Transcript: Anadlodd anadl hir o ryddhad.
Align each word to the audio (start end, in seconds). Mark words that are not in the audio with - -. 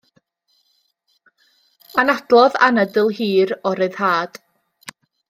Anadlodd 2.03 2.57
anadl 2.69 3.13
hir 3.19 3.53
o 3.69 3.75
ryddhad. 3.81 4.41